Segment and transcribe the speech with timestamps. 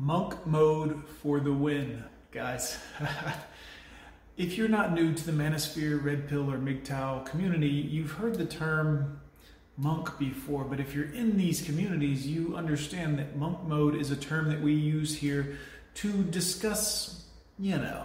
[0.00, 2.78] Monk mode for the win, guys.
[4.36, 8.44] if you're not new to the Manosphere, Red Pill, or MGTOW community, you've heard the
[8.44, 9.20] term
[9.76, 14.16] monk before, but if you're in these communities, you understand that monk mode is a
[14.16, 15.58] term that we use here
[15.94, 17.24] to discuss,
[17.58, 18.04] you know,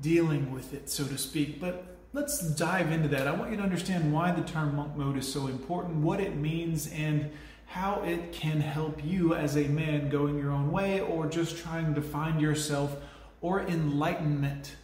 [0.00, 1.60] dealing with it, so to speak.
[1.60, 3.28] But let's dive into that.
[3.28, 6.34] I want you to understand why the term monk mode is so important, what it
[6.34, 7.30] means, and
[7.66, 11.94] how it can help you as a man going your own way or just trying
[11.94, 12.96] to find yourself
[13.40, 14.76] or enlightenment.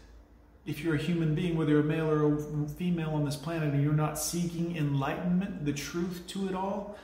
[0.66, 3.72] If you're a human being, whether you're a male or a female on this planet,
[3.72, 6.96] and you're not seeking enlightenment, the truth to it all,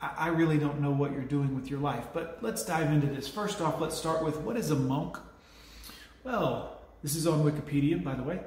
[0.00, 2.06] I really don't know what you're doing with your life.
[2.12, 3.28] But let's dive into this.
[3.28, 5.16] First off, let's start with what is a monk?
[6.24, 8.40] Well, this is on Wikipedia, by the way.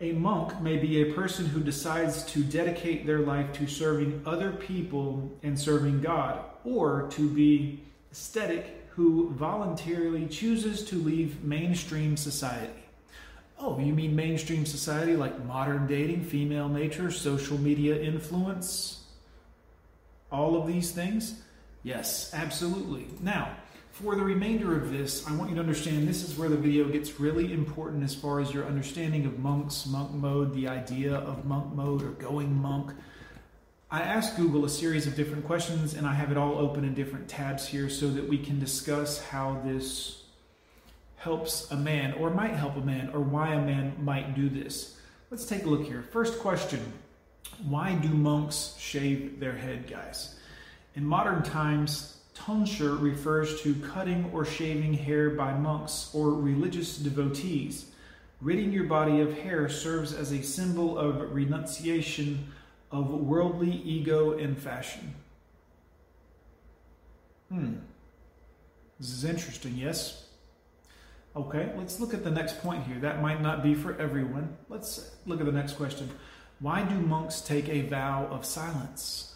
[0.00, 4.52] A monk may be a person who decides to dedicate their life to serving other
[4.52, 12.84] people and serving God, or to be ascetic who voluntarily chooses to leave mainstream society.
[13.58, 19.04] Oh, you mean mainstream society like modern dating, female nature, social media influence?
[20.30, 21.42] All of these things?
[21.82, 23.08] Yes, absolutely.
[23.20, 23.56] Now,
[24.02, 26.88] for the remainder of this, I want you to understand this is where the video
[26.88, 31.44] gets really important as far as your understanding of monks, monk mode, the idea of
[31.44, 32.92] monk mode or going monk.
[33.90, 36.94] I asked Google a series of different questions and I have it all open in
[36.94, 40.22] different tabs here so that we can discuss how this
[41.16, 44.96] helps a man or might help a man or why a man might do this.
[45.30, 46.04] Let's take a look here.
[46.12, 46.92] First question
[47.66, 50.36] Why do monks shave their head, guys?
[50.94, 57.90] In modern times, Tonsure refers to cutting or shaving hair by monks or religious devotees.
[58.40, 62.52] Ridding your body of hair serves as a symbol of renunciation
[62.92, 65.14] of worldly ego and fashion.
[67.50, 67.74] Hmm.
[69.00, 70.26] This is interesting, yes?
[71.34, 72.98] Okay, let's look at the next point here.
[73.00, 74.56] That might not be for everyone.
[74.68, 76.08] Let's look at the next question.
[76.60, 79.34] Why do monks take a vow of silence?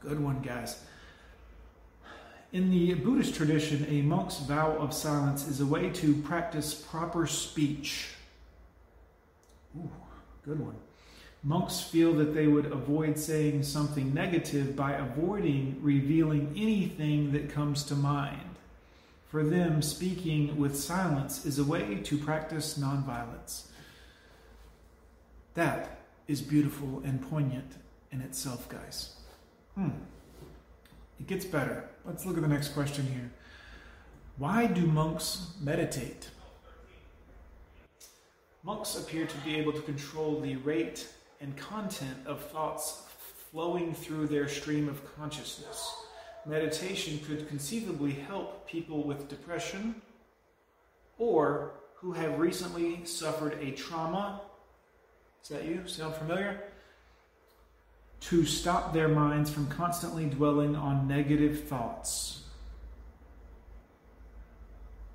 [0.00, 0.82] Good one, guys.
[2.52, 7.28] In the Buddhist tradition, a monk's vow of silence is a way to practice proper
[7.28, 8.08] speech.
[9.78, 9.88] Ooh,
[10.44, 10.74] good one.
[11.44, 17.84] Monks feel that they would avoid saying something negative by avoiding revealing anything that comes
[17.84, 18.56] to mind.
[19.28, 23.68] For them, speaking with silence is a way to practice nonviolence.
[25.54, 27.74] That is beautiful and poignant
[28.10, 29.14] in itself, guys.
[29.76, 29.90] Hmm.
[31.20, 31.84] It gets better.
[32.06, 33.30] Let's look at the next question here.
[34.38, 36.30] Why do monks meditate?
[38.62, 41.06] Monks appear to be able to control the rate
[41.42, 43.02] and content of thoughts
[43.50, 45.94] flowing through their stream of consciousness.
[46.46, 50.00] Meditation could conceivably help people with depression
[51.18, 54.40] or who have recently suffered a trauma.
[55.42, 55.86] Is that you?
[55.86, 56.62] Sound familiar?
[58.20, 62.42] To stop their minds from constantly dwelling on negative thoughts.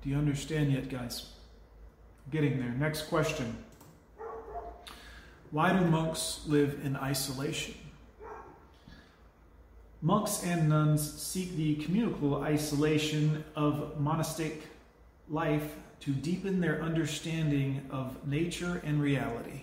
[0.02, 1.30] Do you understand yet, guys?
[2.30, 2.70] Getting there.
[2.70, 3.56] Next question
[5.50, 7.74] Why do monks live in isolation?
[10.02, 14.66] Monks and nuns seek the communal isolation of monastic
[15.28, 19.62] life to deepen their understanding of nature and reality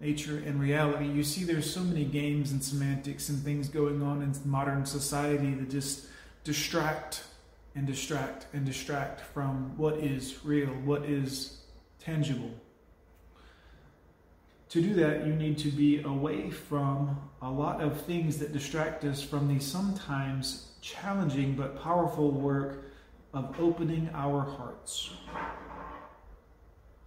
[0.00, 1.06] nature and reality.
[1.06, 5.52] You see, there's so many games and semantics and things going on in modern society
[5.54, 6.06] that just
[6.42, 7.22] distract
[7.74, 11.58] and distract and distract from what is real, what is
[11.98, 12.50] tangible.
[14.70, 19.04] To do that, you need to be away from a lot of things that distract
[19.04, 22.84] us from the sometimes challenging but powerful work
[23.34, 25.10] of opening our hearts.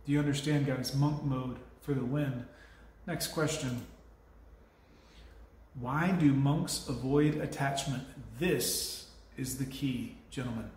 [0.06, 0.94] Do you understand, guys?
[0.94, 2.46] Monk mode for the win.
[3.06, 3.86] Next question.
[5.80, 8.04] Why do monks avoid attachment?
[8.40, 10.70] This is the key, gentlemen.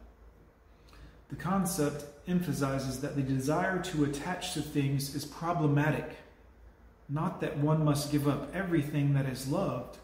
[1.29, 6.17] The concept emphasizes that the desire to attach to things is problematic,
[7.09, 9.99] not that one must give up everything that is loved.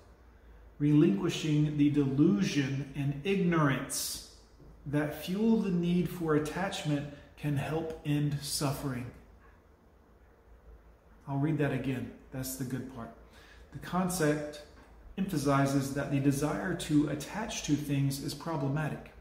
[0.79, 4.35] Relinquishing the delusion and ignorance
[4.87, 9.07] that fuel the need for attachment can help end suffering.
[11.29, 12.11] I'll read that again.
[12.33, 13.11] That's the good part.
[13.73, 14.63] The concept
[15.17, 19.13] emphasizes that the desire to attach to things is problematic.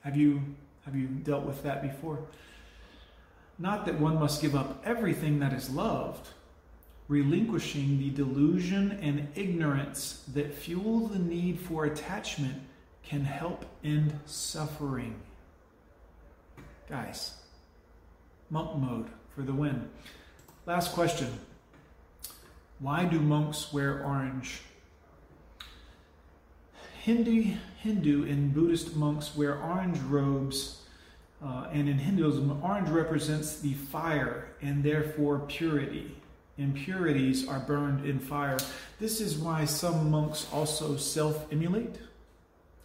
[0.00, 0.42] Have you
[0.84, 2.18] have you dealt with that before?
[3.58, 6.28] Not that one must give up everything that is loved,
[7.06, 12.60] relinquishing the delusion and ignorance that fuel the need for attachment
[13.04, 15.14] can help end suffering.
[16.88, 17.34] Guys,
[18.50, 19.88] monk mode for the win.
[20.66, 21.38] Last question
[22.78, 24.62] Why do monks wear orange?
[27.00, 30.82] Hindu, Hindu and Buddhist monks wear orange robes,
[31.44, 36.14] uh, and in Hinduism, orange represents the fire and therefore purity.
[36.58, 38.58] Impurities are burned in fire.
[39.00, 41.98] This is why some monks also self immolate,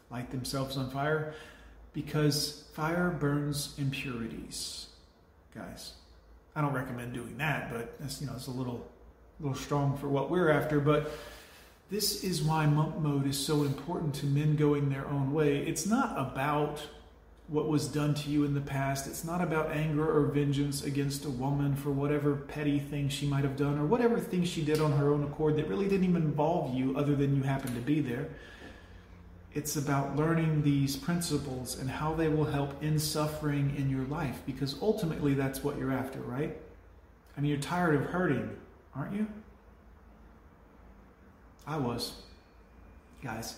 [0.10, 1.36] light themselves on fire,
[1.94, 4.88] because fire burns impurities.
[5.54, 5.94] Guys,
[6.58, 8.90] I don't recommend doing that, but that's you know it's a little,
[9.40, 10.80] little strong for what we're after.
[10.80, 11.12] But
[11.92, 15.60] this is why monk mode is so important to men going their own way.
[15.60, 16.82] It's not about
[17.48, 19.06] what was done to you in the past.
[19.06, 23.44] It's not about anger or vengeance against a woman for whatever petty thing she might
[23.44, 26.24] have done or whatever thing she did on her own accord that really didn't even
[26.24, 28.30] involve you other than you happened to be there.
[29.54, 34.42] It's about learning these principles and how they will help in suffering in your life
[34.46, 36.56] because ultimately that's what you're after, right?
[37.36, 38.50] I mean, you're tired of hurting,
[38.96, 39.28] aren't you?
[41.66, 42.14] I was,
[43.24, 43.58] guys.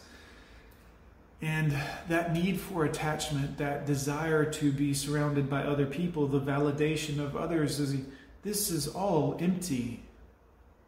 [1.41, 1.75] And
[2.09, 7.37] that need for attachment, that desire to be surrounded by other people, the validation of
[7.37, 7.95] others, is
[8.43, 10.03] this is all empty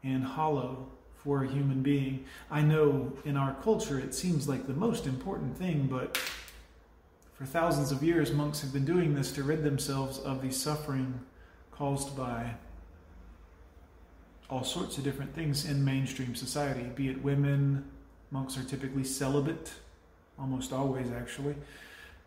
[0.04, 0.88] and hollow
[1.24, 2.26] for a human being.
[2.50, 6.18] I know in our culture it seems like the most important thing, but
[7.34, 11.20] for thousands of years, monks have been doing this to rid themselves of the suffering
[11.72, 12.54] caused by
[14.50, 17.86] all sorts of different things in mainstream society, be it women,
[18.32, 19.72] monks are typically celibate
[20.40, 21.56] almost always actually.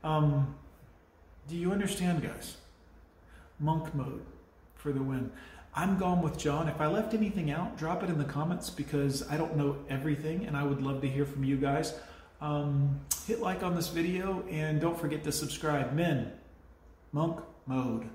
[0.02, 0.54] Um,
[1.48, 2.56] do you understand, guys?
[3.60, 4.24] Monk mode
[4.76, 5.30] for the win.
[5.76, 6.68] I'm gone with John.
[6.68, 10.46] If I left anything out, drop it in the comments because I don't know everything
[10.46, 11.94] and I would love to hear from you guys.
[12.40, 15.92] Um, hit like on this video and don't forget to subscribe.
[15.92, 16.30] Men,
[17.10, 18.08] monk mode.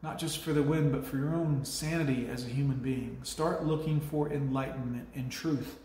[0.00, 3.18] Not just for the win, but for your own sanity as a human being.
[3.24, 5.78] Start looking for enlightenment and truth.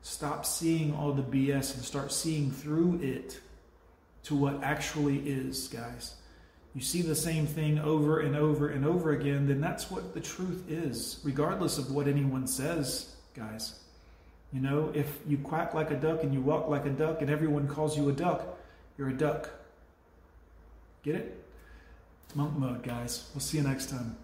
[0.00, 3.40] Stop seeing all the BS and start seeing through it
[4.22, 6.14] to what actually is, guys.
[6.76, 10.20] You see the same thing over and over and over again, then that's what the
[10.20, 13.78] truth is, regardless of what anyone says, guys.
[14.52, 17.30] You know, if you quack like a duck and you walk like a duck and
[17.30, 18.58] everyone calls you a duck,
[18.98, 19.48] you're a duck.
[21.02, 21.42] Get it?
[22.34, 23.30] Monk mode, guys.
[23.32, 24.14] We'll see you next time.